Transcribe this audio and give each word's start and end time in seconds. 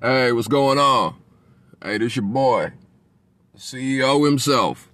Hey, 0.00 0.30
what's 0.30 0.46
going 0.46 0.78
on? 0.78 1.16
Hey, 1.82 1.98
this 1.98 2.14
your 2.14 2.24
boy, 2.24 2.70
CEO 3.56 4.24
himself, 4.24 4.88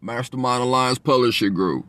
Mastermind 0.00 0.62
Alliance 0.62 0.98
Publishing 0.98 1.52
Group. 1.52 1.84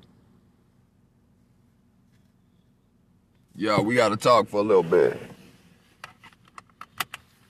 Yo, 3.55 3.81
we 3.81 3.95
got 3.95 4.09
to 4.09 4.17
talk 4.17 4.49
for 4.49 4.57
a 4.57 4.61
little 4.61 4.83
bit. 4.83 5.17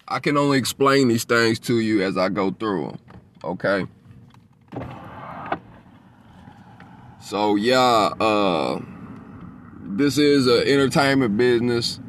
I 0.07 0.19
can 0.19 0.37
only 0.37 0.59
explain 0.59 1.07
these 1.07 1.23
things 1.23 1.57
to 1.61 1.79
you 1.79 2.03
as 2.03 2.15
I 2.15 2.29
go 2.29 2.51
through 2.51 2.89
them, 2.89 2.99
okay? 3.43 3.87
So, 7.19 7.55
yeah, 7.55 8.11
uh, 8.19 8.79
this 9.81 10.19
is 10.19 10.45
an 10.45 10.67
entertainment 10.67 11.35
business 11.35 11.99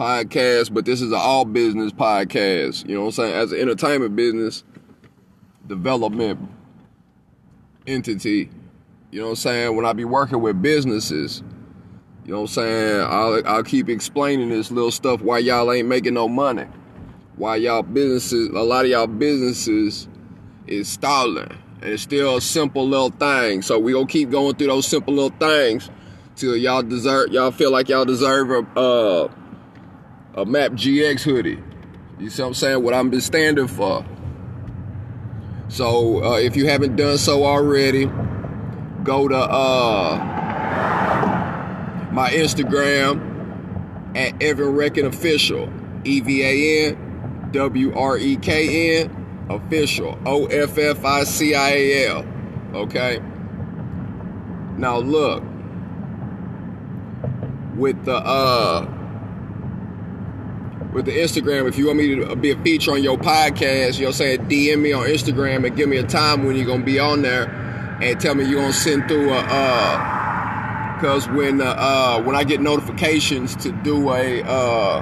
podcast, 0.00 0.72
but 0.72 0.86
this 0.86 1.02
is 1.02 1.12
an 1.12 1.18
all 1.20 1.44
business 1.44 1.92
podcast. 1.92 2.88
You 2.88 2.94
know 2.94 3.00
what 3.02 3.06
I'm 3.08 3.12
saying? 3.12 3.34
As 3.34 3.52
an 3.52 3.60
entertainment 3.60 4.16
business 4.16 4.64
development 5.66 6.40
entity, 7.86 8.48
you 9.10 9.20
know 9.20 9.26
what 9.26 9.30
I'm 9.32 9.36
saying? 9.36 9.76
When 9.76 9.84
I 9.84 9.92
be 9.92 10.06
working 10.06 10.40
with 10.40 10.62
businesses, 10.62 11.42
you 12.24 12.32
know 12.32 12.40
what 12.40 12.42
I'm 12.44 12.54
saying? 12.54 13.00
I'll, 13.02 13.46
I'll 13.46 13.62
keep 13.62 13.90
explaining 13.90 14.48
this 14.48 14.70
little 14.70 14.90
stuff 14.90 15.20
why 15.20 15.36
y'all 15.38 15.70
ain't 15.70 15.86
making 15.86 16.14
no 16.14 16.28
money. 16.28 16.66
Why 17.36 17.56
y'all 17.56 17.82
businesses, 17.82 18.48
a 18.48 18.62
lot 18.62 18.86
of 18.86 18.90
y'all 18.90 19.06
businesses 19.06 20.08
is 20.66 20.88
stalling. 20.88 21.58
And 21.82 21.92
it's 21.92 22.02
still 22.02 22.38
a 22.38 22.40
simple 22.40 22.88
little 22.88 23.10
thing. 23.10 23.60
So 23.60 23.78
we 23.78 23.92
gonna 23.92 24.06
keep 24.06 24.30
going 24.30 24.54
through 24.54 24.68
those 24.68 24.86
simple 24.86 25.12
little 25.12 25.38
things 25.38 25.90
till 26.36 26.56
y'all 26.56 26.82
deserve, 26.82 27.32
y'all 27.32 27.50
feel 27.50 27.70
like 27.70 27.90
y'all 27.90 28.06
deserve 28.06 28.50
a, 28.50 28.80
uh, 28.80 29.28
a 30.34 30.44
MAP 30.44 30.72
GX 30.72 31.22
hoodie. 31.22 31.62
You 32.18 32.30
see 32.30 32.42
what 32.42 32.48
I'm 32.48 32.54
saying? 32.54 32.82
What 32.82 32.94
I'm 32.94 33.10
been 33.10 33.20
standing 33.20 33.66
for. 33.66 34.04
So 35.68 36.24
uh, 36.24 36.38
if 36.38 36.56
you 36.56 36.66
haven't 36.66 36.96
done 36.96 37.18
so 37.18 37.44
already, 37.44 38.10
go 39.04 39.28
to 39.28 39.36
uh, 39.36 40.16
my 42.12 42.30
Instagram 42.30 43.26
at 44.16 44.42
Evan 44.42 44.74
Wrekn 44.74 45.06
Official. 45.06 45.72
E 46.02 46.20
V 46.20 46.42
A 46.42 46.88
N 46.88 47.50
W 47.52 47.94
R 47.94 48.16
E 48.16 48.36
K 48.36 49.00
N 49.02 49.46
Official. 49.50 50.18
O 50.24 50.46
F 50.46 50.78
F 50.78 51.04
I 51.04 51.24
C 51.24 51.54
I 51.54 51.70
A 51.70 52.08
L. 52.08 52.24
Okay? 52.74 53.20
Now 54.76 54.98
look. 54.98 55.42
With 57.76 58.04
the 58.04 58.16
uh 58.16 58.99
with 60.92 61.04
the 61.06 61.12
Instagram, 61.12 61.68
if 61.68 61.78
you 61.78 61.86
want 61.86 61.98
me 61.98 62.16
to 62.16 62.36
be 62.36 62.50
a 62.50 62.62
feature 62.62 62.92
on 62.92 63.02
your 63.02 63.16
podcast, 63.16 63.98
you 63.98 64.06
know 64.06 64.12
saying, 64.12 64.40
DM 64.48 64.80
me 64.80 64.92
on 64.92 65.06
Instagram 65.06 65.66
and 65.66 65.76
give 65.76 65.88
me 65.88 65.98
a 65.98 66.02
time 66.02 66.44
when 66.44 66.56
you're 66.56 66.66
gonna 66.66 66.84
be 66.84 66.98
on 66.98 67.22
there 67.22 67.48
and 68.02 68.20
tell 68.20 68.34
me 68.34 68.44
you're 68.44 68.60
gonna 68.60 68.72
send 68.72 69.06
through 69.08 69.30
a 69.30 69.38
uh 69.38 70.20
because 71.00 71.26
when 71.28 71.62
uh, 71.62 71.64
uh, 71.64 72.22
when 72.22 72.36
I 72.36 72.44
get 72.44 72.60
notifications 72.60 73.56
to 73.56 73.72
do 73.72 74.10
a 74.10 74.42
uh, 74.42 75.00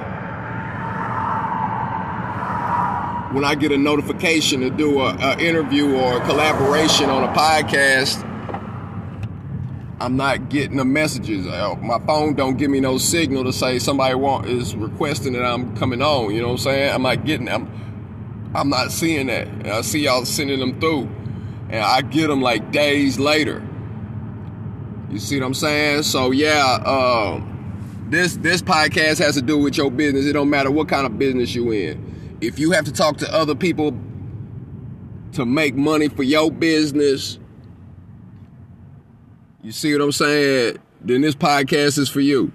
when 3.33 3.43
I 3.43 3.55
get 3.55 3.73
a 3.73 3.77
notification 3.77 4.61
to 4.61 4.69
do 4.69 5.01
a, 5.01 5.13
a 5.15 5.37
interview 5.39 5.93
or 5.95 6.21
a 6.21 6.25
collaboration 6.25 7.09
on 7.09 7.23
a 7.23 7.33
podcast, 7.33 8.23
I'm 10.01 10.15
not 10.15 10.49
getting 10.49 10.77
the 10.77 10.85
messages. 10.85 11.45
Uh, 11.45 11.75
my 11.81 11.99
phone 11.99 12.33
don't 12.33 12.57
give 12.57 12.71
me 12.71 12.79
no 12.79 12.97
signal 12.97 13.43
to 13.43 13.51
say 13.51 13.79
somebody 13.79 14.15
want 14.15 14.47
is 14.47 14.75
requesting 14.75 15.33
that 15.33 15.43
I'm 15.43 15.75
coming 15.75 16.01
on. 16.01 16.33
You 16.33 16.41
know 16.41 16.47
what 16.47 16.53
I'm 16.53 16.57
saying? 16.59 16.93
I'm 16.93 17.01
not 17.01 17.25
getting. 17.25 17.49
I'm 17.49 17.69
I'm 18.55 18.69
not 18.69 18.91
seeing 18.91 19.27
that. 19.27 19.47
And 19.47 19.67
I 19.67 19.81
see 19.81 20.01
y'all 20.01 20.25
sending 20.25 20.59
them 20.59 20.79
through, 20.79 21.09
and 21.69 21.83
I 21.83 22.01
get 22.01 22.27
them 22.27 22.41
like 22.41 22.71
days 22.71 23.19
later. 23.19 23.65
You 25.09 25.19
see 25.19 25.39
what 25.39 25.47
I'm 25.47 25.53
saying? 25.53 26.03
So 26.03 26.31
yeah, 26.31 26.79
um, 26.85 28.07
this 28.09 28.37
this 28.37 28.61
podcast 28.61 29.17
has 29.19 29.35
to 29.35 29.41
do 29.41 29.57
with 29.57 29.75
your 29.75 29.89
business. 29.89 30.25
It 30.25 30.33
don't 30.33 30.49
matter 30.49 30.71
what 30.71 30.87
kind 30.87 31.05
of 31.05 31.17
business 31.17 31.55
you 31.55 31.71
in. 31.71 32.37
If 32.41 32.59
you 32.59 32.71
have 32.71 32.85
to 32.85 32.93
talk 32.93 33.17
to 33.17 33.33
other 33.33 33.55
people 33.55 33.97
to 35.33 35.45
make 35.45 35.75
money 35.75 36.09
for 36.09 36.23
your 36.23 36.51
business, 36.51 37.38
you 39.61 39.71
see 39.71 39.93
what 39.93 40.01
I'm 40.01 40.11
saying? 40.11 40.77
Then 41.01 41.21
this 41.21 41.35
podcast 41.35 41.97
is 41.97 42.09
for 42.09 42.21
you. 42.21 42.51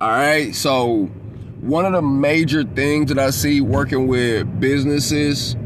All 0.00 0.10
right. 0.10 0.54
So 0.54 1.06
one 1.60 1.86
of 1.86 1.92
the 1.92 2.02
major 2.02 2.64
things 2.64 3.08
that 3.08 3.18
I 3.18 3.30
see 3.30 3.60
working 3.60 4.06
with 4.06 4.60
businesses 4.60 5.56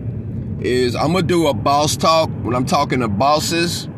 is 0.61 0.95
I'm 0.95 1.13
gonna 1.13 1.23
do 1.23 1.49
a 1.49 1.55
boss 1.55 1.97
talk 1.97 2.29
when 2.43 2.55
I'm 2.55 2.67
talking 2.67 3.01
to 3.01 3.09
bosses. 3.09 3.89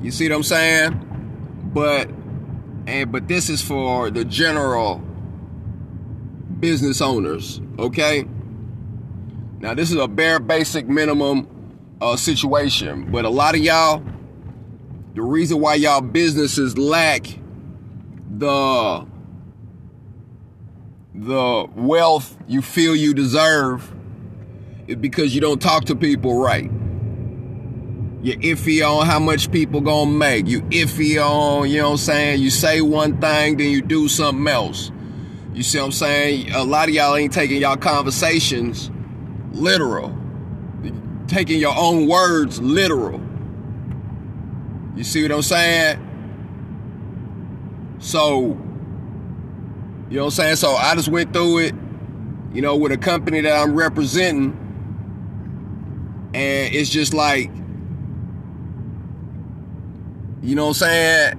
You 0.00 0.10
see 0.10 0.28
what 0.28 0.36
I'm 0.36 0.42
saying? 0.42 1.70
But 1.74 2.08
and 2.86 3.10
but 3.10 3.26
this 3.26 3.48
is 3.48 3.62
for 3.62 4.10
the 4.10 4.24
general 4.24 4.98
business 6.60 7.00
owners, 7.00 7.60
okay? 7.78 8.24
Now 9.58 9.74
this 9.74 9.90
is 9.90 9.96
a 9.96 10.06
bare 10.08 10.38
basic 10.38 10.88
minimum 10.88 11.48
uh, 12.02 12.16
situation, 12.16 13.10
but 13.12 13.24
a 13.24 13.30
lot 13.30 13.54
of 13.54 13.60
y'all, 13.60 14.02
the 15.14 15.22
reason 15.22 15.60
why 15.60 15.76
y'all 15.76 16.00
businesses 16.00 16.76
lack 16.76 17.26
the 18.28 19.06
the 21.14 21.66
wealth 21.76 22.36
you 22.48 22.60
feel 22.60 22.96
you 22.96 23.14
deserve 23.14 23.94
is 24.88 24.96
because 24.96 25.34
you 25.34 25.40
don't 25.40 25.62
talk 25.62 25.84
to 25.84 25.94
people 25.94 26.42
right. 26.42 26.70
You're 28.22 28.38
iffy 28.38 28.84
on 28.84 29.06
how 29.06 29.20
much 29.20 29.52
people 29.52 29.80
gonna 29.80 30.10
make. 30.10 30.48
You 30.48 30.62
iffy 30.62 31.24
on, 31.24 31.70
you 31.70 31.78
know 31.78 31.84
what 31.84 31.90
I'm 31.92 31.96
saying? 31.98 32.42
You 32.42 32.50
say 32.50 32.80
one 32.80 33.20
thing, 33.20 33.58
then 33.58 33.70
you 33.70 33.80
do 33.80 34.08
something 34.08 34.48
else. 34.48 34.90
You 35.54 35.62
see 35.62 35.78
what 35.78 35.84
I'm 35.84 35.92
saying? 35.92 36.50
A 36.52 36.64
lot 36.64 36.88
of 36.88 36.94
y'all 36.94 37.14
ain't 37.14 37.32
taking 37.32 37.60
y'all 37.60 37.76
conversations 37.76 38.90
literal. 39.52 40.21
Taking 41.32 41.58
your 41.58 41.74
own 41.74 42.08
words 42.08 42.60
literal. 42.60 43.18
You 44.94 45.02
see 45.02 45.22
what 45.22 45.32
I'm 45.32 45.40
saying? 45.40 45.98
So, 48.00 48.58
you 50.10 50.16
know 50.16 50.24
what 50.24 50.24
I'm 50.24 50.30
saying? 50.30 50.56
So 50.56 50.72
I 50.72 50.94
just 50.94 51.08
went 51.08 51.32
through 51.32 51.58
it, 51.60 51.74
you 52.52 52.60
know, 52.60 52.76
with 52.76 52.92
a 52.92 52.98
company 52.98 53.40
that 53.40 53.56
I'm 53.56 53.74
representing. 53.74 54.58
And 56.34 56.74
it's 56.74 56.90
just 56.90 57.14
like, 57.14 57.50
you 60.42 60.54
know 60.54 60.64
what 60.64 60.68
I'm 60.68 60.74
saying? 60.74 61.38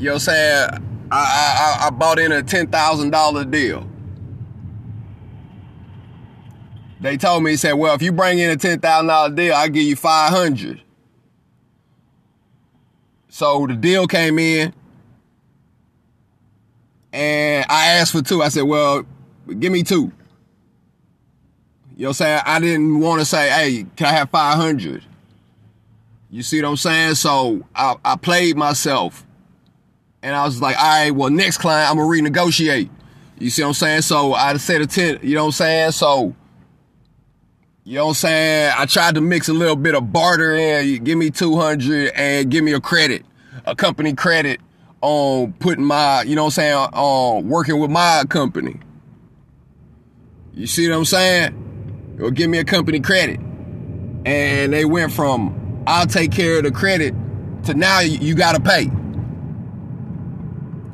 You 0.00 0.06
know 0.06 0.12
what 0.14 0.14
I'm 0.14 0.18
saying? 0.18 0.68
I, 1.12 1.78
I, 1.82 1.86
I 1.86 1.90
bought 1.90 2.18
in 2.18 2.32
a 2.32 2.42
$10,000 2.42 3.50
deal. 3.52 3.88
They 7.00 7.16
told 7.16 7.42
me, 7.42 7.52
he 7.52 7.56
said, 7.56 7.74
well, 7.74 7.94
if 7.94 8.02
you 8.02 8.12
bring 8.12 8.38
in 8.38 8.50
a 8.50 8.56
$10,000 8.56 9.36
deal, 9.36 9.54
I'll 9.54 9.68
give 9.68 9.82
you 9.82 9.96
500. 9.96 10.80
So 13.28 13.66
the 13.66 13.74
deal 13.74 14.06
came 14.06 14.38
in 14.38 14.72
and 17.12 17.66
I 17.68 17.86
asked 17.88 18.12
for 18.12 18.22
two. 18.22 18.42
I 18.42 18.48
said, 18.48 18.62
well, 18.62 19.04
give 19.58 19.72
me 19.72 19.82
two. 19.82 20.10
You 21.96 22.02
know 22.02 22.08
what 22.08 22.08
I'm 22.08 22.14
saying? 22.14 22.42
I 22.46 22.60
didn't 22.60 23.00
want 23.00 23.20
to 23.20 23.26
say, 23.26 23.50
hey, 23.50 23.86
can 23.96 24.06
I 24.06 24.12
have 24.12 24.30
500? 24.30 25.02
You 26.30 26.42
see 26.42 26.60
what 26.60 26.68
I'm 26.68 26.76
saying? 26.76 27.14
So 27.14 27.62
I, 27.74 27.96
I 28.04 28.16
played 28.16 28.56
myself. 28.56 29.26
And 30.22 30.34
I 30.34 30.44
was 30.44 30.60
like, 30.60 30.76
all 30.76 30.84
right, 30.84 31.10
well, 31.10 31.30
next 31.30 31.58
client, 31.58 31.90
I'm 31.90 31.96
going 31.96 32.24
to 32.24 32.30
renegotiate. 32.30 32.90
You 33.38 33.50
see 33.50 33.62
what 33.62 33.68
I'm 33.68 33.74
saying? 33.74 34.02
So 34.02 34.34
I 34.34 34.56
said 34.56 34.80
a 34.80 34.86
10, 34.86 35.20
you 35.22 35.34
know 35.34 35.42
what 35.42 35.46
I'm 35.48 35.52
saying? 35.52 35.92
So, 35.92 36.34
you 37.86 37.94
know 37.94 38.06
what 38.06 38.10
I'm 38.10 38.14
saying? 38.14 38.72
I 38.76 38.84
tried 38.86 39.14
to 39.14 39.20
mix 39.20 39.48
a 39.48 39.52
little 39.52 39.76
bit 39.76 39.94
of 39.94 40.12
barter 40.12 40.56
in. 40.56 41.04
Give 41.04 41.16
me 41.16 41.30
200 41.30 42.10
and 42.16 42.50
give 42.50 42.64
me 42.64 42.72
a 42.72 42.80
credit, 42.80 43.24
a 43.64 43.76
company 43.76 44.12
credit 44.12 44.60
on 45.02 45.52
putting 45.60 45.84
my, 45.84 46.22
you 46.22 46.34
know 46.34 46.42
what 46.42 46.58
I'm 46.58 46.62
saying, 46.62 46.74
on 46.74 47.48
working 47.48 47.78
with 47.78 47.92
my 47.92 48.24
company. 48.28 48.80
You 50.52 50.66
see 50.66 50.90
what 50.90 50.96
I'm 50.96 51.04
saying? 51.04 52.16
Or 52.20 52.32
give 52.32 52.50
me 52.50 52.58
a 52.58 52.64
company 52.64 52.98
credit. 52.98 53.38
And 54.24 54.72
they 54.72 54.84
went 54.84 55.12
from, 55.12 55.84
I'll 55.86 56.08
take 56.08 56.32
care 56.32 56.58
of 56.58 56.64
the 56.64 56.72
credit 56.72 57.14
to 57.66 57.74
now 57.74 58.00
you, 58.00 58.34
got 58.34 58.56
to 58.56 58.60
pay. 58.60 58.90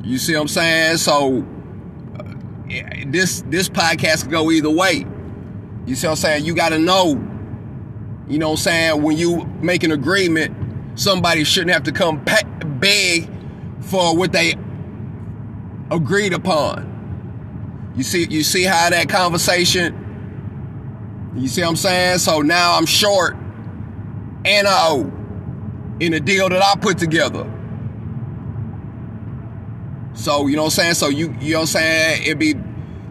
You 0.03 0.19
see 0.19 0.35
what 0.35 0.41
I'm 0.41 0.47
saying? 0.47 0.97
So 0.97 1.43
uh, 2.19 2.23
this 3.07 3.41
this 3.47 3.67
podcast 3.67 4.23
can 4.23 4.31
go 4.31 4.51
either 4.51 4.69
way. 4.69 5.07
You 5.85 5.95
see 5.95 6.07
what 6.07 6.11
I'm 6.11 6.17
saying? 6.17 6.45
You 6.45 6.55
got 6.55 6.69
to 6.69 6.79
know. 6.79 7.09
You 8.27 8.39
know 8.39 8.49
what 8.49 8.59
I'm 8.59 8.63
saying? 8.63 9.03
When 9.03 9.17
you 9.17 9.45
make 9.61 9.83
an 9.83 9.91
agreement, 9.91 10.55
somebody 10.99 11.43
shouldn't 11.43 11.71
have 11.71 11.83
to 11.83 11.91
come 11.91 12.23
beg 12.23 13.29
for 13.81 14.15
what 14.15 14.31
they 14.31 14.55
agreed 15.91 16.33
upon. 16.33 17.93
You 17.95 18.03
see, 18.03 18.25
you 18.29 18.43
see 18.43 18.63
how 18.63 18.89
that 18.89 19.09
conversation. 19.09 19.99
You 21.35 21.47
see 21.47 21.61
what 21.61 21.69
I'm 21.69 21.75
saying? 21.75 22.19
So 22.19 22.41
now 22.41 22.77
I'm 22.77 22.85
short 22.85 23.35
and 24.45 24.67
I 24.67 24.87
owe 24.89 25.11
in 25.99 26.13
a 26.13 26.19
deal 26.19 26.49
that 26.49 26.61
I 26.61 26.79
put 26.79 26.97
together. 26.97 27.49
So 30.13 30.47
you 30.47 30.55
know 30.55 30.63
what 30.63 30.67
I'm 30.67 30.71
saying? 30.71 30.93
So 30.95 31.09
you 31.09 31.35
you 31.39 31.53
know 31.53 31.59
what 31.59 31.61
I'm 31.61 31.67
saying? 31.67 32.23
It 32.25 32.39
be 32.39 32.55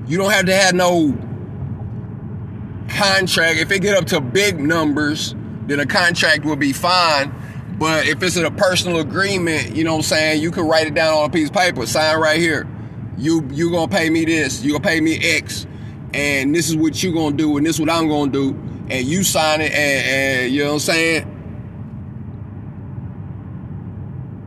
you 0.07 0.19
don't 0.19 0.31
have 0.31 0.47
to 0.47 0.55
have 0.55 0.75
no 0.75 1.17
contract. 2.93 3.59
If 3.59 3.71
it 3.71 3.81
get 3.81 3.97
up 3.97 4.07
to 4.07 4.21
big 4.21 4.61
numbers, 4.61 5.35
then 5.67 5.81
a 5.81 5.87
contract 5.87 6.45
will 6.45 6.57
be 6.57 6.73
fine. 6.73 7.35
But 7.79 8.07
if 8.07 8.23
it's 8.23 8.37
in 8.37 8.45
a 8.45 8.51
personal 8.51 9.01
agreement, 9.01 9.75
you 9.75 9.85
know 9.85 9.93
what 9.93 9.99
I'm 9.99 10.03
saying, 10.03 10.43
you 10.43 10.51
can 10.51 10.69
write 10.69 10.87
it 10.87 10.95
down 10.95 11.15
on 11.15 11.25
a 11.25 11.33
piece 11.33 11.49
of 11.49 11.55
paper, 11.55 11.85
sign 11.87 12.19
right 12.21 12.39
here. 12.39 12.69
You 13.19 13.49
you 13.51 13.71
gonna 13.71 13.89
pay 13.89 14.09
me 14.11 14.25
this, 14.25 14.63
you 14.63 14.73
gonna 14.73 14.85
pay 14.85 15.01
me 15.01 15.19
X, 15.19 15.67
and 16.15 16.55
this 16.55 16.69
is 16.69 16.77
what 16.77 17.03
you 17.03 17.13
gonna 17.13 17.37
do, 17.37 17.57
and 17.57 17.67
this 17.67 17.77
is 17.77 17.81
what 17.81 17.91
I'm 17.91 18.09
gonna 18.09 18.31
do, 18.31 18.51
and 18.89 19.07
you 19.07 19.25
sign 19.25 19.61
it, 19.61 19.73
and, 19.73 20.07
and 20.07 20.53
you 20.53 20.61
know 20.63 20.69
what 20.69 20.75
I'm 20.75 20.79
saying. 20.81 21.29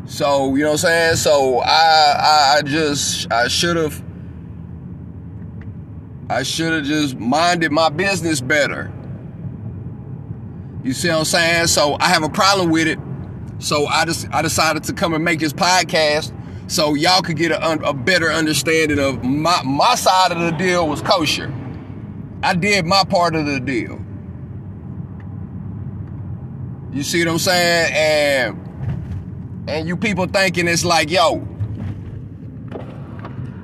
So 0.06 0.56
you 0.56 0.64
know 0.64 0.70
what 0.70 0.74
I'm 0.74 0.78
saying. 0.78 1.16
So 1.18 1.60
I 1.60 2.16
I, 2.20 2.56
I 2.58 2.62
just 2.62 3.32
I 3.32 3.48
should 3.48 3.76
have 3.76 4.05
I 6.30 6.44
should 6.44 6.74
have 6.74 6.86
just 6.86 7.18
minded 7.18 7.72
my 7.72 7.89
business 7.89 8.42
better. 8.42 8.92
You 10.83 10.94
see 10.94 11.10
what 11.10 11.19
I'm 11.19 11.25
saying? 11.25 11.68
So 11.68 11.98
I 12.00 12.07
have 12.10 12.24
a 12.24 12.30
problem 12.30 12.69
with 12.72 12.88
it. 12.88 13.00
So 13.60 13.86
I 13.88 14.06
just 14.06 14.27
I 14.31 14.42
decided 14.42 14.83
to 14.86 14.94
come 14.94 15.13
and 15.13 15.24
make 15.24 15.39
this 15.39 15.54
podcast 15.54 16.31
so 16.68 16.95
y'all 16.95 17.22
could 17.22 17.38
get 17.38 17.51
a, 17.51 17.72
a 17.88 17.94
better 17.94 18.31
understanding 18.31 19.00
of 19.00 19.24
my 19.24 19.62
my 19.63 19.95
side 19.95 20.31
of 20.31 20.39
the 20.39 20.51
deal 20.51 20.88
was 20.88 21.01
kosher. 21.01 21.54
I 22.44 22.54
did 22.56 22.86
my 22.86 23.04
part 23.04 23.36
of 23.36 23.45
the 23.45 23.60
deal. 23.60 24.00
You 26.92 27.04
see 27.04 27.24
what 27.25 27.31
I'm 27.31 27.39
saying? 27.39 27.94
And 27.94 29.69
and 29.69 29.88
you 29.88 29.98
people 29.98 30.27
thinking 30.27 30.68
it's 30.68 30.86
like, 30.86 31.12
yo. 31.12 31.48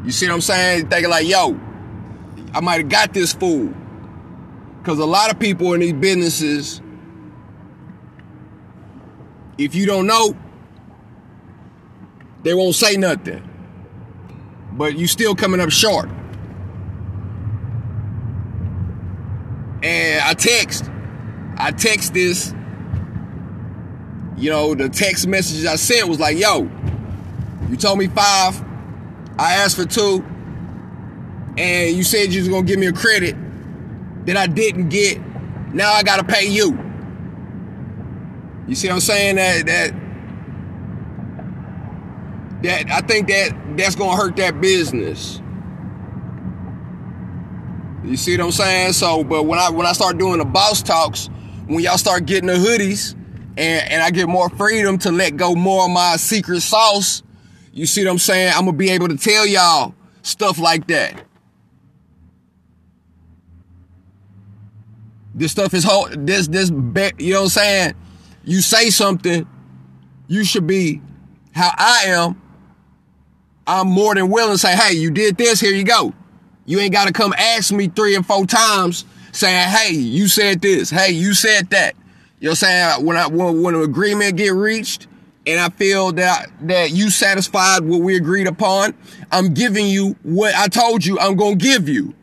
You 0.04 0.12
see 0.12 0.28
what 0.28 0.34
I'm 0.34 0.42
saying? 0.42 0.90
Thinking 0.90 1.10
like, 1.10 1.28
yo, 1.28 1.60
I 2.54 2.60
might 2.62 2.82
have 2.82 2.90
got 2.90 3.14
this 3.14 3.34
fool. 3.34 3.74
Cause 4.84 4.98
a 5.00 5.06
lot 5.06 5.32
of 5.32 5.40
people 5.40 5.74
in 5.74 5.80
these 5.80 5.94
businesses, 5.94 6.82
if 9.58 9.76
you 9.76 9.86
don't 9.86 10.08
know, 10.08 10.36
they 12.44 12.54
won't 12.54 12.76
say 12.76 12.98
nothing. 12.98 13.48
But 14.74 14.98
you 14.98 15.08
still 15.08 15.36
coming 15.36 15.60
up 15.60 15.70
short. 15.70 16.10
And 19.84 20.22
I 20.24 20.34
text. 20.34 20.90
I 21.58 21.72
text 21.72 22.14
this. 22.14 22.54
You 24.38 24.50
know, 24.50 24.74
the 24.74 24.90
text 24.90 25.28
messages 25.28 25.66
I 25.66 25.76
sent 25.76 26.08
was 26.08 26.20
like, 26.20 26.38
yo, 26.38 26.70
you 27.70 27.78
told 27.78 28.00
me 28.00 28.08
five. 28.08 28.60
I 29.38 29.54
asked 29.56 29.76
for 29.76 29.86
two. 29.86 30.26
And 31.58 31.96
you 31.96 32.04
said 32.04 32.34
you 32.34 32.40
was 32.40 32.50
gonna 32.50 32.64
give 32.64 32.80
me 32.80 32.88
a 32.88 32.94
credit 32.94 33.36
that 34.26 34.38
I 34.38 34.48
didn't 34.48 34.90
get. 34.90 35.20
Now 35.74 35.92
I 35.92 36.04
gotta 36.04 36.24
pay 36.24 36.48
you. 36.48 36.78
You 38.68 38.76
see 38.76 38.88
what 38.88 38.96
I'm 38.96 39.00
saying? 39.02 39.36
That 39.36 39.66
that 39.66 39.94
that 42.64 42.92
I 42.92 43.02
think 43.02 43.28
that 43.28 43.78
that's 43.78 43.96
gonna 43.96 44.16
hurt 44.16 44.36
that 44.38 44.62
business. 44.62 45.42
You 48.04 48.18
see 48.18 48.36
what 48.38 48.46
I'm 48.46 48.52
saying? 48.52 48.94
So, 48.94 49.24
but 49.24 49.44
when 49.44 49.60
I 49.60 49.70
when 49.70 49.86
I 49.86 49.92
start 49.94 50.18
doing 50.18 50.40
the 50.40 50.46
boss 50.46 50.82
talks, 50.82 51.30
when 51.68 51.80
y'all 51.80 51.98
start 51.98 52.26
getting 52.26 52.48
the 52.48 52.56
hoodies, 52.56 53.14
and 53.58 53.90
and 53.90 54.04
I 54.04 54.12
get 54.12 54.28
more 54.28 54.50
freedom 54.50 54.98
to 55.00 55.12
let 55.12 55.38
go 55.38 55.56
more 55.56 55.86
of 55.86 55.92
my 55.92 56.16
secret 56.18 56.62
sauce, 56.62 57.24
you 57.74 57.86
see 57.86 58.04
what 58.06 58.12
I'm 58.12 58.20
saying? 58.20 58.54
I'm 58.56 58.66
gonna 58.66 58.78
be 58.78 58.90
able 58.90 59.08
to 59.08 59.18
tell 59.18 59.46
y'all 59.46 59.94
stuff 60.24 60.60
like 60.60 60.88
that. 60.88 61.26
This 65.42 65.52
stuff 65.54 65.74
is 65.74 65.84
whole. 65.84 66.08
This 66.12 66.48
this 66.48 66.70
you 66.70 67.34
know 67.34 67.40
what 67.40 67.44
I'm 67.46 67.50
saying? 67.50 67.94
You 68.44 68.62
say 68.62 68.92
something, 68.92 69.48
you 70.28 70.44
should 70.44 70.68
be 70.68 71.02
how 71.52 71.72
I 71.76 72.04
am. 72.10 72.40
I'm 73.66 73.88
more 73.88 74.14
than 74.14 74.30
willing 74.30 74.54
to 74.54 74.60
say, 74.60 74.76
hey, 74.76 74.94
you 74.94 75.10
did 75.10 75.38
this, 75.38 75.60
here 75.60 75.74
you 75.74 75.84
go. 75.84 76.14
You 76.68 76.80
ain't 76.80 76.94
got 76.94 77.08
to 77.08 77.14
come 77.14 77.34
ask 77.36 77.74
me 77.74 77.88
three 77.88 78.16
and 78.16 78.24
four 78.24 78.46
times 78.46 79.04
saying, 79.32 79.70
hey, 79.70 79.94
you 79.94 80.28
said 80.28 80.62
this, 80.62 80.92
hey, 80.92 81.10
you 81.10 81.34
said 81.34 81.72
that. 81.72 81.96
You 82.40 82.50
know 82.50 82.52
what 82.52 82.64
I'm 82.64 83.00
saying? 83.00 83.06
When 83.08 83.18
I 83.18 83.26
when, 83.26 83.64
when 83.64 83.74
an 83.74 83.82
agreement 83.82 84.38
get 84.38 84.54
reached 84.54 85.08
and 85.48 85.60
I 85.60 85.70
feel 85.70 86.12
that 86.12 86.50
that 86.68 86.92
you 86.92 87.10
satisfied 87.10 87.84
what 87.84 88.02
we 88.02 88.16
agreed 88.16 88.46
upon, 88.46 88.94
I'm 89.32 89.56
giving 89.56 89.88
you 89.88 90.16
what 90.22 90.54
I 90.54 90.68
told 90.68 91.04
you 91.04 91.18
I'm 91.20 91.36
gonna 91.36 91.56
give 91.56 91.90
you. 91.90 92.14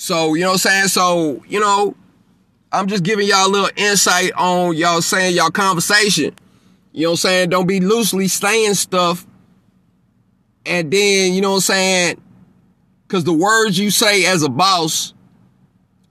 So, 0.00 0.34
you 0.34 0.42
know 0.42 0.50
what 0.50 0.52
I'm 0.52 0.58
saying? 0.58 0.88
So, 0.88 1.42
you 1.48 1.58
know, 1.58 1.96
I'm 2.70 2.86
just 2.86 3.02
giving 3.02 3.26
y'all 3.26 3.48
a 3.48 3.50
little 3.50 3.70
insight 3.74 4.30
on 4.36 4.76
y'all 4.76 5.02
saying 5.02 5.34
y'all 5.34 5.50
conversation. 5.50 6.36
You 6.92 7.02
know 7.02 7.10
what 7.10 7.12
I'm 7.14 7.16
saying? 7.16 7.50
Don't 7.50 7.66
be 7.66 7.80
loosely 7.80 8.28
saying 8.28 8.74
stuff. 8.74 9.26
And 10.64 10.88
then, 10.92 11.34
you 11.34 11.40
know 11.40 11.50
what 11.50 11.56
I'm 11.56 11.60
saying? 11.62 12.22
Because 13.08 13.24
the 13.24 13.32
words 13.32 13.76
you 13.76 13.90
say 13.90 14.24
as 14.24 14.44
a 14.44 14.48
boss, 14.48 15.14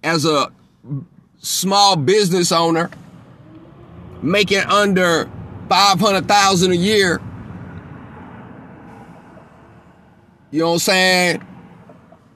as 0.04 0.26
a 0.26 0.52
small 1.38 1.96
business 1.96 2.52
owner, 2.52 2.92
making 4.22 4.66
under 4.66 5.30
500,000 5.70 6.72
a 6.74 6.76
year, 6.76 7.22
you 10.52 10.60
know 10.60 10.68
what 10.68 10.74
I'm 10.74 10.80
saying? 10.80 11.48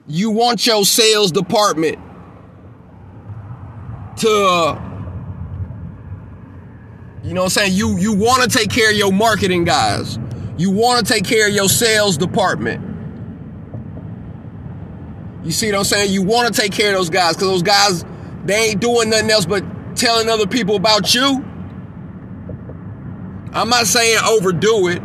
You 0.06 0.30
want 0.30 0.66
your 0.66 0.84
sales 0.84 1.32
department 1.32 1.98
to 4.18 4.92
you 7.24 7.34
know 7.34 7.42
what 7.42 7.46
I'm 7.46 7.50
saying? 7.50 7.72
You 7.74 7.96
you 7.98 8.14
want 8.14 8.42
to 8.42 8.58
take 8.58 8.70
care 8.70 8.90
of 8.90 8.96
your 8.96 9.12
marketing 9.12 9.64
guys. 9.64 10.18
You 10.58 10.70
want 10.70 11.06
to 11.06 11.12
take 11.12 11.24
care 11.24 11.48
of 11.48 11.54
your 11.54 11.68
sales 11.68 12.16
department. 12.16 12.88
You 15.44 15.52
see 15.52 15.70
what 15.70 15.78
I'm 15.78 15.84
saying? 15.84 16.12
You 16.12 16.22
want 16.22 16.52
to 16.52 16.60
take 16.60 16.72
care 16.72 16.88
of 16.88 16.94
those 16.94 17.10
guys 17.10 17.34
because 17.34 17.48
those 17.48 17.62
guys, 17.62 18.04
they 18.44 18.70
ain't 18.70 18.80
doing 18.80 19.10
nothing 19.10 19.30
else 19.30 19.46
but 19.46 19.64
telling 19.96 20.28
other 20.28 20.46
people 20.46 20.76
about 20.76 21.14
you. 21.14 21.44
I'm 23.52 23.68
not 23.68 23.86
saying 23.86 24.18
overdo 24.24 24.88
it. 24.88 25.00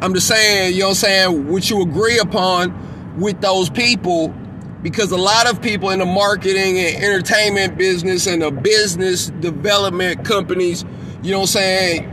I'm 0.00 0.12
just 0.14 0.28
saying, 0.28 0.74
you 0.74 0.80
know 0.80 0.86
what 0.86 0.90
I'm 0.90 0.94
saying, 0.96 1.52
what 1.52 1.70
you 1.70 1.82
agree 1.82 2.18
upon 2.18 3.18
with 3.18 3.40
those 3.40 3.70
people 3.70 4.34
because 4.82 5.12
a 5.12 5.16
lot 5.16 5.48
of 5.48 5.62
people 5.62 5.90
in 5.90 6.00
the 6.00 6.06
marketing 6.06 6.78
and 6.78 7.02
entertainment 7.02 7.78
business 7.78 8.26
and 8.26 8.42
the 8.42 8.50
business 8.50 9.28
development 9.28 10.24
companies, 10.24 10.84
you 11.22 11.30
know 11.30 11.40
what 11.40 11.44
I'm 11.44 11.62
saying, 11.62 12.08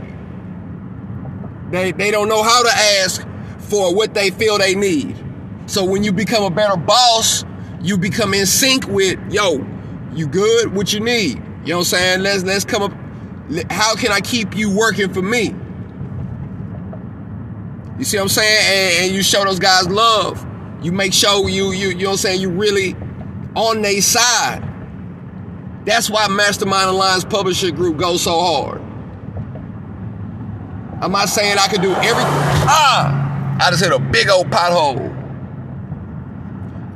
they, 1.70 1.92
they 1.92 2.10
don't 2.10 2.28
know 2.28 2.42
how 2.42 2.62
to 2.62 2.70
ask 2.70 3.26
for 3.58 3.94
what 3.94 4.14
they 4.14 4.30
feel 4.30 4.58
they 4.58 4.74
need. 4.74 5.16
So 5.66 5.84
when 5.84 6.04
you 6.04 6.12
become 6.12 6.44
a 6.44 6.50
better 6.50 6.76
boss, 6.76 7.44
you 7.82 7.96
become 7.96 8.34
in 8.34 8.46
sync 8.46 8.86
with, 8.86 9.18
yo, 9.32 9.64
you 10.12 10.26
good? 10.26 10.74
What 10.74 10.92
you 10.92 11.00
need? 11.00 11.36
You 11.64 11.70
know 11.70 11.78
what 11.78 11.78
I'm 11.78 11.84
saying? 11.84 12.22
Let's 12.22 12.42
let's 12.42 12.64
come 12.64 12.82
up. 12.82 12.92
How 13.70 13.94
can 13.94 14.12
I 14.12 14.20
keep 14.20 14.56
you 14.56 14.74
working 14.74 15.12
for 15.12 15.22
me? 15.22 15.54
You 17.98 18.04
see 18.04 18.16
what 18.16 18.24
I'm 18.24 18.28
saying? 18.28 18.64
And, 18.64 19.06
and 19.06 19.14
you 19.14 19.22
show 19.22 19.44
those 19.44 19.58
guys 19.58 19.88
love. 19.88 20.44
You 20.82 20.92
make 20.92 21.12
sure 21.12 21.48
you 21.48 21.72
you 21.72 21.88
you 21.88 21.94
know 21.94 22.04
what 22.04 22.10
I'm 22.12 22.16
saying 22.16 22.40
you 22.40 22.50
really 22.50 22.96
on 23.54 23.82
their 23.82 24.00
side. 24.00 24.66
That's 25.84 26.08
why 26.08 26.26
Mastermind 26.28 26.88
Alliance 26.88 27.24
Publisher 27.24 27.70
Group 27.70 27.98
goes 27.98 28.22
so 28.22 28.38
hard. 28.38 28.80
I'm 31.02 31.12
not 31.12 31.28
saying 31.28 31.58
I 31.58 31.66
can 31.68 31.82
do 31.82 31.92
every 31.92 32.24
ah 32.66 33.58
I 33.60 33.70
just 33.70 33.82
hit 33.82 33.92
a 33.92 33.98
big 33.98 34.28
old 34.30 34.46
pothole. 34.46 35.16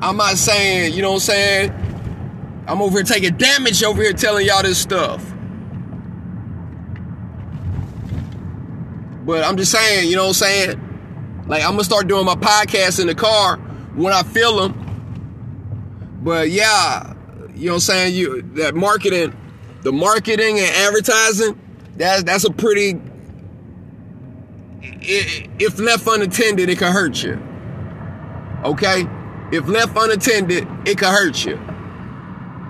I'm 0.01 0.17
not 0.17 0.37
saying, 0.37 0.95
you 0.95 1.03
know 1.03 1.11
what 1.13 1.17
I'm 1.17 1.21
saying? 1.21 2.65
I'm 2.67 2.81
over 2.81 2.99
here 2.99 3.05
taking 3.05 3.37
damage 3.37 3.83
over 3.83 4.03
here 4.03 4.13
telling 4.15 4.47
y'all 4.47 4.63
this 4.63 4.79
stuff. 4.79 5.23
But 9.27 9.45
I'm 9.45 9.57
just 9.57 9.73
saying, 9.73 10.09
you 10.09 10.17
know 10.17 10.23
what 10.25 10.29
I'm 10.29 10.35
saying? 10.35 11.45
Like 11.47 11.63
I'm 11.63 11.73
gonna 11.73 11.85
start 11.85 12.07
doing 12.07 12.25
my 12.25 12.35
podcast 12.35 13.01
in 13.01 13.07
the 13.07 13.15
car 13.15 13.59
when 13.95 14.13
I 14.13 14.23
feel 14.23 14.57
them. 14.57 14.81
But 16.23 16.51
yeah, 16.51 17.15
you 17.55 17.67
know 17.67 17.73
what 17.73 17.77
I'm 17.77 17.81
saying? 17.81 18.15
You 18.15 18.43
that 18.55 18.75
marketing, 18.75 19.37
the 19.83 19.93
marketing 19.93 20.59
and 20.59 20.75
advertising, 20.77 21.59
that's 21.97 22.23
that's 22.23 22.45
a 22.45 22.51
pretty 22.51 23.01
if 25.07 25.79
left 25.79 26.07
unattended, 26.07 26.69
it 26.69 26.79
can 26.79 26.93
hurt 26.93 27.23
you. 27.23 27.41
Okay? 28.65 29.07
If 29.53 29.69
left 29.69 29.97
unattended, 29.97 30.67
it 30.87 30.99
can 30.99 31.13
hurt 31.13 31.45
you. 31.45 31.61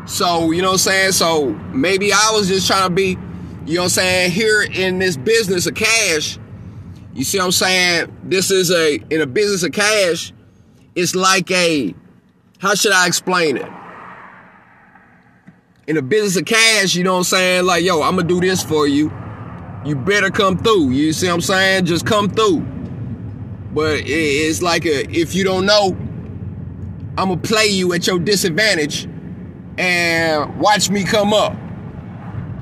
So, 0.06 0.50
you 0.50 0.60
know 0.60 0.68
what 0.68 0.74
I'm 0.74 0.78
saying? 0.78 1.12
So 1.12 1.50
maybe 1.72 2.12
I 2.12 2.30
was 2.32 2.48
just 2.48 2.66
trying 2.66 2.88
to 2.88 2.94
be, 2.94 3.16
you 3.66 3.76
know 3.76 3.82
what 3.82 3.84
I'm 3.84 3.88
saying, 3.90 4.32
here 4.32 4.62
in 4.62 4.98
this 4.98 5.16
business 5.16 5.66
of 5.66 5.74
cash. 5.74 6.38
You 7.14 7.24
see 7.24 7.38
what 7.38 7.44
I'm 7.44 7.52
saying? 7.52 8.16
This 8.24 8.50
is 8.50 8.70
a, 8.70 8.96
in 9.10 9.20
a 9.20 9.26
business 9.26 9.62
of 9.62 9.72
cash, 9.72 10.32
it's 10.94 11.14
like 11.14 11.50
a, 11.50 11.94
how 12.58 12.74
should 12.74 12.92
I 12.92 13.06
explain 13.06 13.56
it? 13.56 13.70
In 15.86 15.96
a 15.96 16.02
business 16.02 16.36
of 16.36 16.46
cash, 16.46 16.94
you 16.94 17.04
know 17.04 17.12
what 17.12 17.18
I'm 17.18 17.24
saying? 17.24 17.66
Like, 17.66 17.84
yo, 17.84 18.02
I'm 18.02 18.16
gonna 18.16 18.28
do 18.28 18.40
this 18.40 18.62
for 18.62 18.86
you. 18.86 19.12
You 19.84 19.96
better 19.96 20.30
come 20.30 20.56
through. 20.56 20.90
You 20.90 21.12
see 21.12 21.26
what 21.26 21.34
I'm 21.34 21.40
saying? 21.42 21.86
Just 21.86 22.06
come 22.06 22.30
through. 22.30 22.60
But 23.74 24.02
it's 24.06 24.62
like 24.62 24.86
a, 24.86 25.10
if 25.10 25.34
you 25.34 25.44
don't 25.44 25.66
know, 25.66 25.96
I'm 27.18 27.28
gonna 27.28 27.36
play 27.36 27.66
you 27.66 27.92
at 27.92 28.06
your 28.06 28.18
disadvantage 28.18 29.06
and 29.76 30.58
watch 30.58 30.90
me 30.90 31.04
come 31.04 31.32
up. 31.32 31.54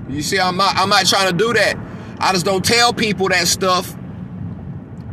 You 0.08 0.22
see, 0.22 0.40
I'm 0.40 0.56
not, 0.56 0.76
I'm 0.76 0.88
not 0.88 1.06
trying 1.06 1.30
to 1.30 1.36
do 1.36 1.52
that. 1.52 1.76
I 2.18 2.32
just 2.32 2.44
don't 2.44 2.64
tell 2.64 2.92
people 2.92 3.28
that 3.28 3.46
stuff 3.46 3.94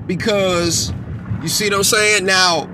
because 0.07 0.93
you 1.41 1.47
see 1.47 1.65
what 1.65 1.75
I'm 1.75 1.83
saying? 1.83 2.25
Now, 2.25 2.67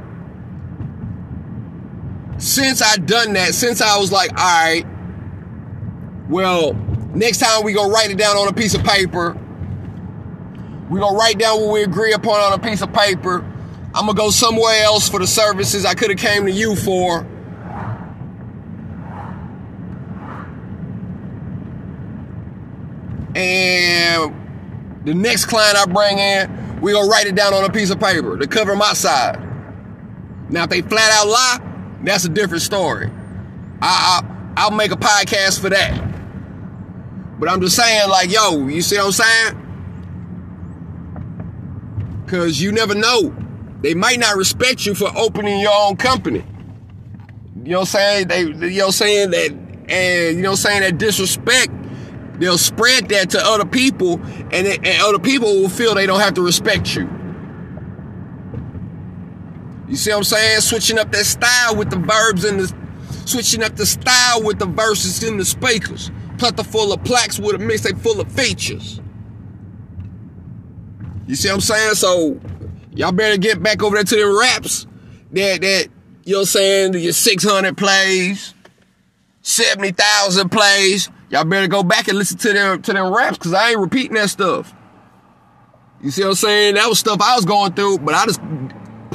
since 2.38 2.82
I 2.82 2.98
done 2.98 3.34
that, 3.34 3.54
since 3.54 3.82
I 3.82 3.98
was 3.98 4.12
like, 4.12 4.32
all 4.32 4.38
right, 4.38 4.86
well, 6.30 6.74
next 7.14 7.40
time 7.40 7.64
we 7.64 7.74
go 7.74 7.90
write 7.90 8.12
it 8.12 8.18
down 8.18 8.36
on 8.36 8.48
a 8.48 8.54
piece 8.54 8.74
of 8.74 8.84
paper. 8.84 9.38
We 10.90 11.00
gonna 11.00 11.18
write 11.18 11.40
down 11.40 11.62
what 11.62 11.74
we 11.74 11.84
agree 11.84 12.14
upon 12.14 12.40
on 12.42 12.54
a 12.54 12.60
piece 12.60 12.82
of 12.82 12.94
paper. 12.94 13.44
I'm 13.94 14.06
gonna 14.06 14.14
go 14.14 14.30
somewhere 14.30 14.84
else 14.84 15.10
for 15.10 15.20
the 15.20 15.28
services 15.28 15.86
I 15.86 15.94
could 15.94 16.10
have 16.10 16.20
came 16.20 16.46
to 16.46 16.52
you 16.52 16.76
for. 16.76 17.26
And 23.36 24.34
the 25.06 25.14
next 25.14 25.46
client 25.46 25.78
I 25.78 25.86
bring 25.86 26.20
in, 26.20 26.82
we 26.82 26.92
gonna 26.92 27.08
write 27.08 27.28
it 27.28 27.36
down 27.36 27.54
on 27.54 27.64
a 27.64 27.72
piece 27.72 27.90
of 27.90 28.00
paper 28.00 28.38
to 28.38 28.48
cover 28.48 28.76
my 28.76 28.94
side. 28.94 29.42
Now, 30.50 30.64
if 30.64 30.70
they 30.70 30.82
flat 30.82 31.12
out 31.12 31.28
lie, 31.28 31.75
that's 32.08 32.26
a 32.26 32.30
different 32.30 32.64
story. 32.64 33.10
I, 33.82 34.22
I 34.22 34.36
I'll 34.58 34.72
make 34.72 34.92
a 34.92 34.98
podcast 34.98 35.60
for 35.60 35.70
that. 35.70 36.02
But 37.40 37.50
I'm 37.50 37.60
just 37.60 37.76
saying, 37.76 38.10
like, 38.10 38.32
yo, 38.32 38.68
you 38.68 38.82
see 38.82 38.98
what 38.98 39.08
I'm 39.08 39.12
saying? 39.12 39.62
Cause 42.28 42.60
you 42.60 42.72
never 42.72 42.96
know. 42.96 43.36
They 43.82 43.94
might 43.94 44.20
not 44.20 44.36
respect 44.38 44.86
you 44.86 44.96
for 44.96 45.10
opening 45.16 45.60
your 45.60 45.74
own 45.74 45.98
company. 45.98 46.44
You 47.64 47.72
know 47.72 47.80
what 47.80 47.96
I'm 47.96 48.28
saying? 48.28 48.28
They 48.30 48.42
you 48.42 48.54
know 48.54 48.86
what 48.86 48.86
I'm 48.86 48.92
saying 48.94 49.32
that 49.32 49.52
and 49.90 50.38
you 50.38 50.42
know 50.42 50.52
what 50.52 50.66
I'm 50.66 50.72
saying 50.72 50.82
that 50.82 50.98
disrespect 50.98 51.72
they'll 52.40 52.58
spread 52.58 53.10
that 53.10 53.32
to 53.32 53.40
other 53.44 53.66
people, 53.66 54.20
and, 54.52 54.68
and 54.68 55.02
other 55.02 55.20
people 55.20 55.62
will 55.62 55.70
feel 55.70 55.96
they 55.96 56.06
don't 56.06 56.20
have 56.20 56.34
to 56.36 56.42
respect 56.42 56.96
you. 56.96 57.10
You 59.88 59.96
see 59.96 60.12
what 60.12 60.18
I'm 60.18 60.24
saying? 60.24 60.62
Switching 60.62 60.98
up 60.98 61.12
that 61.12 61.26
style 61.26 61.76
with 61.76 61.90
the 61.90 61.98
verbs 61.98 62.44
and 62.44 62.60
the 62.60 62.76
switching 63.26 63.64
up 63.64 63.76
the 63.76 63.86
style 63.86 64.44
with 64.44 64.60
the 64.60 64.66
verses 64.66 65.24
in 65.24 65.38
the 65.38 65.46
speakers. 65.46 66.12
full 66.40 66.94
of 66.94 67.04
plaques 67.04 67.40
with 67.40 67.56
a 67.56 67.60
mixtape 67.60 68.00
full 68.00 68.20
of 68.20 68.32
features. 68.32 69.00
You 71.28 71.36
see 71.36 71.50
what 71.50 71.56
I'm 71.56 71.62
saying? 71.62 71.96
So 71.96 72.40
y'all 72.94 73.12
better 73.12 73.38
get 73.38 73.62
back 73.62 73.82
over 73.82 73.96
there 73.96 74.04
to 74.04 74.16
the 74.16 74.40
raps 74.40 74.86
that 75.32 75.62
that 75.62 75.88
you 76.24 76.34
know 76.34 76.40
what 76.40 76.42
I'm 76.42 76.46
saying, 76.46 76.94
your 76.96 77.14
600 77.14 77.78
plays, 77.78 78.54
70,000 79.42 80.50
plays. 80.50 81.10
Y'all 81.30 81.44
better 81.44 81.68
go 81.68 81.84
back 81.84 82.08
and 82.08 82.18
listen 82.18 82.38
to 82.40 82.54
them 82.54 82.82
to 82.82 82.94
them 82.94 83.14
raps 83.14 83.38
because 83.38 83.54
I 83.54 83.72
ain't 83.72 83.80
repeating 83.80 84.16
that 84.16 84.30
stuff. 84.30 84.74
You 86.02 86.12
see 86.12 86.24
what 86.24 86.30
I'm 86.30 86.36
saying? 86.36 86.76
That 86.76 86.88
was 86.88 87.00
stuff 87.00 87.20
I 87.22 87.36
was 87.36 87.46
going 87.46 87.74
through, 87.74 88.00
but 88.00 88.14
I 88.14 88.26
just 88.26 88.40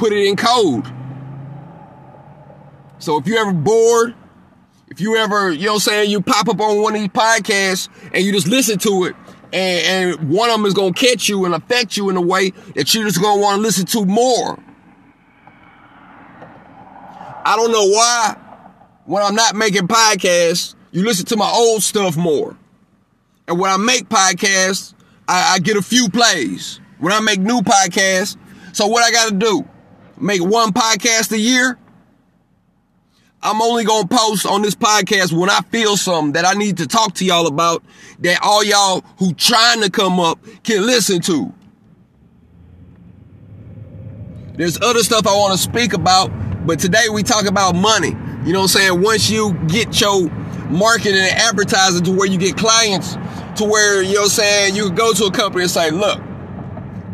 put 0.01 0.11
it 0.11 0.25
in 0.25 0.35
code. 0.35 0.91
So 2.97 3.17
if 3.19 3.27
you 3.27 3.37
ever 3.37 3.53
bored, 3.53 4.15
if 4.87 4.99
you 4.99 5.15
ever, 5.15 5.51
you 5.51 5.65
know 5.65 5.73
what 5.73 5.75
I'm 5.75 5.79
saying, 5.81 6.09
you 6.09 6.21
pop 6.21 6.49
up 6.49 6.59
on 6.59 6.81
one 6.81 6.95
of 6.95 7.01
these 7.01 7.09
podcasts 7.09 7.87
and 8.11 8.25
you 8.25 8.31
just 8.31 8.47
listen 8.47 8.79
to 8.79 9.03
it, 9.03 9.15
and, 9.53 10.19
and 10.19 10.29
one 10.31 10.49
of 10.49 10.55
them 10.55 10.65
is 10.65 10.73
gonna 10.73 10.93
catch 10.93 11.29
you 11.29 11.45
and 11.45 11.53
affect 11.53 11.97
you 11.97 12.09
in 12.09 12.17
a 12.17 12.21
way 12.21 12.49
that 12.73 12.91
you're 12.95 13.03
just 13.03 13.21
gonna 13.21 13.39
want 13.39 13.57
to 13.57 13.61
listen 13.61 13.85
to 13.85 14.03
more. 14.03 14.57
I 17.45 17.55
don't 17.55 17.71
know 17.71 17.85
why 17.85 18.37
when 19.05 19.21
I'm 19.21 19.35
not 19.35 19.55
making 19.55 19.87
podcasts, 19.87 20.73
you 20.91 21.03
listen 21.03 21.27
to 21.27 21.37
my 21.37 21.49
old 21.49 21.83
stuff 21.83 22.17
more. 22.17 22.57
And 23.47 23.59
when 23.59 23.69
I 23.69 23.77
make 23.77 24.09
podcasts, 24.09 24.95
I, 25.27 25.53
I 25.53 25.59
get 25.59 25.77
a 25.77 25.83
few 25.83 26.09
plays. 26.09 26.79
When 26.97 27.13
I 27.13 27.19
make 27.19 27.39
new 27.39 27.61
podcasts, 27.61 28.35
so 28.73 28.87
what 28.87 29.03
I 29.03 29.11
gotta 29.11 29.35
do? 29.35 29.67
Make 30.21 30.43
one 30.43 30.71
podcast 30.71 31.31
a 31.31 31.39
year? 31.39 31.79
I'm 33.41 33.59
only 33.59 33.83
gonna 33.83 34.07
post 34.07 34.45
on 34.45 34.61
this 34.61 34.75
podcast 34.75 35.33
when 35.33 35.49
I 35.49 35.61
feel 35.71 35.97
something 35.97 36.33
that 36.33 36.45
I 36.45 36.53
need 36.53 36.77
to 36.77 36.87
talk 36.87 37.15
to 37.15 37.25
y'all 37.25 37.47
about 37.47 37.83
that 38.19 38.39
all 38.43 38.63
y'all 38.63 39.03
who 39.17 39.33
trying 39.33 39.81
to 39.81 39.89
come 39.89 40.19
up 40.19 40.37
can 40.63 40.85
listen 40.85 41.21
to. 41.21 41.51
There's 44.53 44.79
other 44.79 44.99
stuff 44.99 45.25
I 45.25 45.35
want 45.35 45.53
to 45.53 45.57
speak 45.57 45.93
about, 45.93 46.29
but 46.67 46.77
today 46.77 47.09
we 47.11 47.23
talk 47.23 47.47
about 47.47 47.73
money. 47.73 48.09
You 48.45 48.53
know 48.53 48.59
what 48.59 48.75
I'm 48.75 48.79
saying? 48.79 49.01
Once 49.01 49.27
you 49.27 49.53
get 49.67 49.99
your 49.99 50.29
marketing 50.69 51.15
and 51.15 51.35
advertising 51.35 52.03
to 52.03 52.11
where 52.11 52.27
you 52.27 52.37
get 52.37 52.57
clients 52.57 53.15
to 53.57 53.65
where, 53.65 54.03
you 54.03 54.13
know 54.13 54.21
what 54.21 54.25
I'm 54.25 54.29
saying, 54.29 54.75
you 54.75 54.91
go 54.91 55.13
to 55.13 55.25
a 55.25 55.31
company 55.31 55.63
and 55.63 55.71
say, 55.71 55.89
look, 55.89 56.19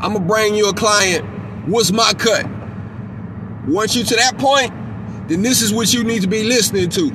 I'm 0.02 0.12
gonna 0.14 0.20
bring 0.20 0.56
you 0.56 0.68
a 0.68 0.74
client. 0.74 1.26
What's 1.70 1.94
my 1.94 2.12
cut? 2.14 2.57
Once 3.68 3.96
you 3.96 4.04
to 4.04 4.16
that 4.16 4.38
point, 4.38 4.72
then 5.28 5.42
this 5.42 5.62
is 5.62 5.74
what 5.74 5.94
you 5.94 6.04
need 6.04 6.22
to 6.22 6.28
be 6.28 6.44
listening 6.44 6.90
to. 6.90 7.12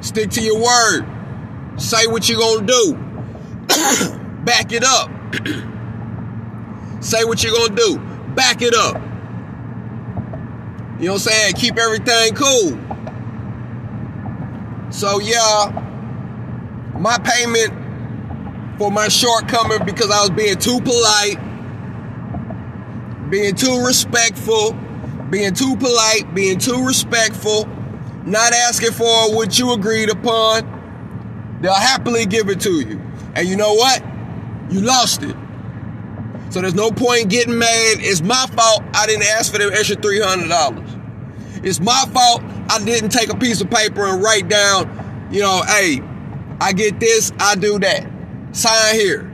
Stick 0.00 0.30
to 0.30 0.40
your 0.40 0.62
word. 0.62 1.06
Say 1.78 2.06
what 2.06 2.28
you're 2.28 2.38
gonna 2.38 2.66
do. 2.66 2.94
Back 4.44 4.72
it 4.72 4.84
up. 4.84 5.10
Say 7.02 7.24
what 7.24 7.42
you're 7.42 7.54
gonna 7.54 7.74
do. 7.74 7.98
Back 8.34 8.62
it 8.62 8.74
up. 8.74 8.94
You 11.00 11.08
know 11.08 11.14
what 11.14 11.26
I'm 11.26 11.32
saying? 11.32 11.54
Keep 11.54 11.78
everything 11.78 12.34
cool. 12.34 12.78
So 14.92 15.18
yeah, 15.18 15.70
my 16.98 17.18
payment 17.18 18.78
for 18.78 18.90
my 18.90 19.08
shortcoming 19.08 19.84
because 19.84 20.10
I 20.10 20.20
was 20.20 20.30
being 20.30 20.56
too 20.56 20.80
polite, 20.80 21.38
being 23.32 23.54
too 23.54 23.82
respectful, 23.82 24.72
being 25.30 25.54
too 25.54 25.74
polite, 25.76 26.34
being 26.34 26.58
too 26.58 26.84
respectful, 26.84 27.64
not 28.26 28.52
asking 28.52 28.92
for 28.92 29.34
what 29.34 29.58
you 29.58 29.72
agreed 29.72 30.10
upon, 30.10 31.58
they'll 31.62 31.72
happily 31.72 32.26
give 32.26 32.50
it 32.50 32.60
to 32.60 32.80
you. 32.80 33.00
And 33.34 33.48
you 33.48 33.56
know 33.56 33.72
what? 33.72 34.04
You 34.68 34.82
lost 34.82 35.22
it. 35.22 35.34
So 36.50 36.60
there's 36.60 36.74
no 36.74 36.90
point 36.90 37.30
getting 37.30 37.58
mad. 37.58 38.00
It's 38.00 38.20
my 38.20 38.46
fault 38.54 38.82
I 38.92 39.06
didn't 39.06 39.24
ask 39.24 39.50
for 39.50 39.56
them 39.56 39.70
extra 39.72 39.96
$300. 39.96 41.64
It's 41.64 41.80
my 41.80 42.04
fault 42.12 42.42
I 42.68 42.84
didn't 42.84 43.08
take 43.08 43.32
a 43.32 43.36
piece 43.38 43.62
of 43.62 43.70
paper 43.70 44.06
and 44.08 44.22
write 44.22 44.48
down, 44.48 45.30
you 45.32 45.40
know, 45.40 45.62
hey, 45.66 46.02
I 46.60 46.74
get 46.74 47.00
this, 47.00 47.32
I 47.40 47.54
do 47.54 47.78
that. 47.78 48.06
Sign 48.52 48.94
here. 48.94 49.31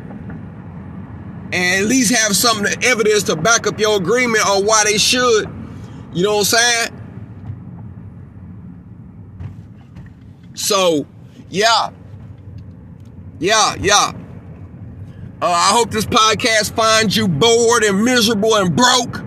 And 1.53 1.83
at 1.83 1.89
least 1.89 2.15
have 2.15 2.35
to 2.35 2.79
evidence 2.83 3.23
to 3.25 3.37
back 3.37 3.67
up 3.67 3.79
your 3.81 3.97
agreement 3.97 4.47
on 4.47 4.67
why 4.67 4.85
they 4.85 4.99
should. 4.99 5.49
You 6.13 6.25
know 6.25 6.37
what 6.37 6.53
I'm 6.55 6.91
saying? 6.91 6.99
So, 10.55 11.07
yeah. 11.49 11.91
Yeah, 13.39 13.75
yeah. 13.81 14.13
Uh, 15.41 15.47
I 15.47 15.71
hope 15.73 15.91
this 15.91 16.05
podcast 16.05 16.75
finds 16.75 17.17
you 17.17 17.29
bored 17.29 17.85
and 17.85 18.05
miserable 18.05 18.57
and 18.57 18.75
broke 18.75 19.23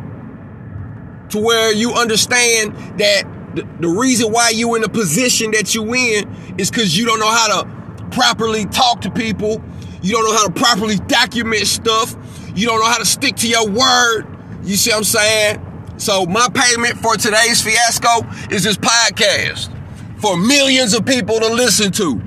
to 1.29 1.39
where 1.39 1.73
you 1.73 1.93
understand 1.93 2.75
that 2.99 3.23
the, 3.55 3.67
the 3.79 3.87
reason 3.87 4.31
why 4.31 4.49
you 4.49 4.75
in 4.75 4.81
the 4.81 4.89
position 4.89 5.51
that 5.51 5.73
you 5.73 5.93
in 5.93 6.55
is 6.57 6.69
because 6.69 6.97
you 6.97 7.05
don't 7.05 7.19
know 7.19 7.31
how 7.31 7.61
to 7.61 8.05
properly 8.11 8.65
talk 8.65 9.01
to 9.01 9.09
people. 9.09 9.63
You 10.01 10.13
don't 10.13 10.23
know 10.25 10.33
how 10.33 10.47
to 10.47 10.53
properly 10.53 10.95
document 10.97 11.67
stuff. 11.67 12.15
You 12.55 12.67
don't 12.67 12.79
know 12.79 12.87
how 12.87 12.97
to 12.97 13.05
stick 13.05 13.35
to 13.37 13.47
your 13.47 13.67
word. 13.69 14.25
You 14.63 14.75
see 14.75 14.91
what 14.91 14.97
I'm 14.97 15.03
saying? 15.03 15.93
So 15.97 16.25
my 16.25 16.47
payment 16.53 16.97
for 16.97 17.15
today's 17.15 17.61
fiasco 17.61 18.27
is 18.49 18.63
this 18.63 18.77
podcast 18.77 19.71
for 20.19 20.37
millions 20.37 20.93
of 20.93 21.05
people 21.05 21.39
to 21.39 21.53
listen 21.53 21.91
to. 21.93 22.21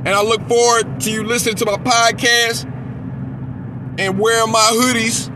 And 0.03 0.09
I 0.09 0.23
look 0.23 0.47
forward 0.47 1.01
to 1.01 1.11
you 1.11 1.23
listening 1.23 1.55
to 1.55 1.65
my 1.65 1.77
podcast 1.77 2.65
and 3.99 4.17
wearing 4.17 4.51
my 4.51 4.69
hoodies 4.73 5.27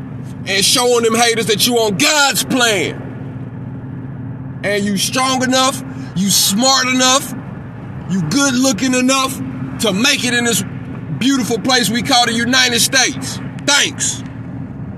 and 0.47 0.65
showing 0.65 1.03
them 1.03 1.13
haters 1.13 1.47
that 1.47 1.67
you 1.67 1.77
on 1.77 1.97
God's 1.97 2.43
plan. 2.43 3.01
And 4.63 4.83
you 4.83 4.97
strong 4.97 5.43
enough, 5.43 5.83
you 6.15 6.29
smart 6.29 6.87
enough, 6.87 7.31
you 8.09 8.21
good 8.29 8.55
looking 8.55 8.93
enough 8.93 9.37
to 9.81 9.93
make 9.93 10.23
it 10.23 10.33
in 10.33 10.45
this 10.45 10.63
beautiful 11.19 11.59
place 11.59 11.89
we 11.89 12.01
call 12.01 12.25
the 12.25 12.33
United 12.33 12.79
States. 12.79 13.39
Thanks. 13.65 14.23